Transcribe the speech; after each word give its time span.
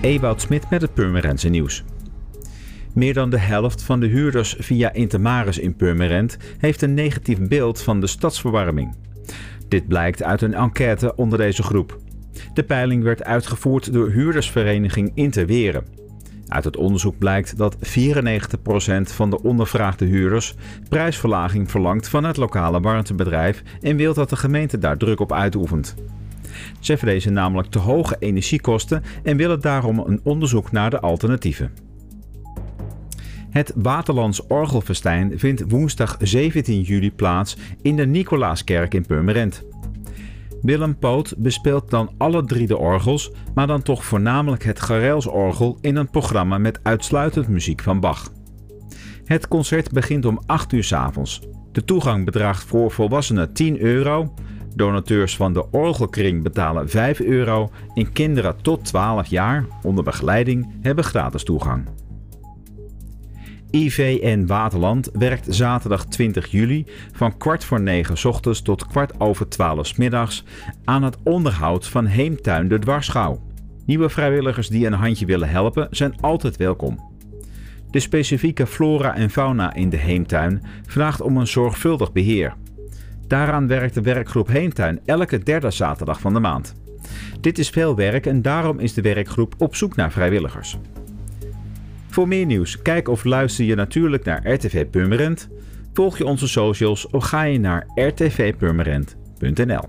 Ewout 0.00 0.40
Smit 0.40 0.70
met 0.70 0.82
het 0.82 0.94
Purmerendse 0.94 1.48
nieuws. 1.48 1.84
Meer 2.94 3.14
dan 3.14 3.30
de 3.30 3.38
helft 3.38 3.82
van 3.82 4.00
de 4.00 4.06
huurders 4.06 4.56
via 4.58 4.92
Intermaris 4.92 5.58
in 5.58 5.76
Purmerend 5.76 6.36
heeft 6.58 6.82
een 6.82 6.94
negatief 6.94 7.38
beeld 7.48 7.82
van 7.82 8.00
de 8.00 8.06
stadsverwarming. 8.06 8.96
Dit 9.68 9.88
blijkt 9.88 10.22
uit 10.22 10.42
een 10.42 10.54
enquête 10.54 11.14
onder 11.16 11.38
deze 11.38 11.62
groep. 11.62 11.98
De 12.54 12.64
peiling 12.64 13.02
werd 13.02 13.24
uitgevoerd 13.24 13.92
door 13.92 14.10
huurdersvereniging 14.10 15.12
Interweren. 15.14 15.84
Uit 16.48 16.64
het 16.64 16.76
onderzoek 16.76 17.18
blijkt 17.18 17.56
dat 17.56 17.76
94% 17.76 17.80
van 19.02 19.30
de 19.30 19.42
ondervraagde 19.42 20.04
huurders 20.04 20.54
prijsverlaging 20.88 21.70
verlangt 21.70 22.08
van 22.08 22.24
het 22.24 22.36
lokale 22.36 22.80
warmtebedrijf 22.80 23.62
en 23.80 23.96
wil 23.96 24.14
dat 24.14 24.30
de 24.30 24.36
gemeente 24.36 24.78
daar 24.78 24.96
druk 24.96 25.20
op 25.20 25.32
uitoefent. 25.32 25.94
Ze 26.80 26.96
vrezen 26.96 27.32
namelijk 27.32 27.68
te 27.68 27.78
hoge 27.78 28.16
energiekosten 28.18 29.02
en 29.22 29.36
willen 29.36 29.60
daarom 29.60 29.98
een 29.98 30.20
onderzoek 30.22 30.72
naar 30.72 30.90
de 30.90 31.00
alternatieven. 31.00 31.72
Het 33.50 33.72
Waterlands 33.76 34.46
Orgelfestijn 34.46 35.38
vindt 35.38 35.64
woensdag 35.68 36.16
17 36.20 36.80
juli 36.80 37.12
plaats 37.12 37.56
in 37.82 37.96
de 37.96 38.06
Nicolaaskerk 38.06 38.94
in 38.94 39.06
Purmerend. 39.06 39.64
Willem 40.62 40.98
Poot 40.98 41.34
bespeelt 41.36 41.90
dan 41.90 42.10
alle 42.18 42.44
drie 42.44 42.66
de 42.66 42.76
orgels, 42.76 43.30
maar 43.54 43.66
dan 43.66 43.82
toch 43.82 44.04
voornamelijk 44.04 44.64
het 44.64 44.80
Garelsorgel 44.80 45.78
in 45.80 45.96
een 45.96 46.10
programma 46.10 46.58
met 46.58 46.80
uitsluitend 46.82 47.48
muziek 47.48 47.82
van 47.82 48.00
Bach. 48.00 48.32
Het 49.24 49.48
concert 49.48 49.92
begint 49.92 50.24
om 50.24 50.40
8 50.46 50.72
uur 50.72 50.84
s 50.84 50.92
avonds. 50.92 51.40
De 51.72 51.84
toegang 51.84 52.24
bedraagt 52.24 52.64
voor 52.64 52.90
volwassenen 52.90 53.52
10 53.52 53.80
euro, 53.80 54.34
donateurs 54.78 55.36
van 55.36 55.52
de 55.52 55.70
Orgelkring 55.70 56.42
betalen 56.42 56.88
5 56.88 57.20
euro 57.20 57.70
en 57.94 58.12
kinderen 58.12 58.62
tot 58.62 58.84
12 58.84 59.26
jaar 59.26 59.66
onder 59.82 60.04
begeleiding 60.04 60.72
hebben 60.80 61.04
gratis 61.04 61.44
toegang. 61.44 61.88
IVN 63.70 64.46
Waterland 64.46 65.10
werkt 65.12 65.46
zaterdag 65.48 66.04
20 66.04 66.46
juli 66.46 66.86
van 67.12 67.36
kwart 67.36 67.64
voor 67.64 67.80
negen 67.80 68.28
ochtends 68.28 68.62
tot 68.62 68.86
kwart 68.86 69.20
over 69.20 69.48
twaalf 69.48 69.98
middags 69.98 70.44
aan 70.84 71.02
het 71.02 71.16
onderhoud 71.22 71.86
van 71.86 72.06
Heemtuin 72.06 72.68
de 72.68 72.78
Dwarsschouw. 72.78 73.42
Nieuwe 73.86 74.08
vrijwilligers 74.08 74.68
die 74.68 74.86
een 74.86 74.92
handje 74.92 75.26
willen 75.26 75.48
helpen 75.48 75.86
zijn 75.90 76.20
altijd 76.20 76.56
welkom. 76.56 77.16
De 77.90 78.00
specifieke 78.00 78.66
flora 78.66 79.14
en 79.14 79.30
fauna 79.30 79.74
in 79.74 79.90
de 79.90 79.96
Heemtuin 79.96 80.62
vraagt 80.86 81.20
om 81.20 81.36
een 81.36 81.46
zorgvuldig 81.46 82.12
beheer. 82.12 82.54
Daaraan 83.28 83.66
werkt 83.66 83.94
de 83.94 84.02
werkgroep 84.02 84.48
Heemtuin 84.48 85.00
elke 85.04 85.38
derde 85.38 85.70
zaterdag 85.70 86.20
van 86.20 86.32
de 86.32 86.40
maand. 86.40 86.74
Dit 87.40 87.58
is 87.58 87.70
veel 87.70 87.96
werk 87.96 88.26
en 88.26 88.42
daarom 88.42 88.78
is 88.78 88.94
de 88.94 89.02
werkgroep 89.02 89.54
op 89.58 89.74
zoek 89.74 89.96
naar 89.96 90.12
vrijwilligers. 90.12 90.78
Voor 92.08 92.28
meer 92.28 92.46
nieuws, 92.46 92.82
kijk 92.82 93.08
of 93.08 93.24
luister 93.24 93.64
je 93.64 93.74
natuurlijk 93.74 94.24
naar 94.24 94.52
RTV 94.52 94.86
Purmerend, 94.86 95.48
volg 95.92 96.18
je 96.18 96.26
onze 96.26 96.48
socials 96.48 97.06
of 97.06 97.24
ga 97.24 97.42
je 97.42 97.60
naar 97.60 97.86
rtvpurmerend.nl. 97.94 99.88